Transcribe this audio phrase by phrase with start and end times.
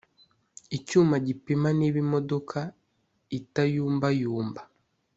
[0.77, 2.59] Icyuma gipima niba imodoka
[3.39, 4.61] itayumbayumba.